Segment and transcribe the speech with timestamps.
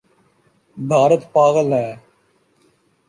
[0.77, 1.89] بھارت پاگل ہے؟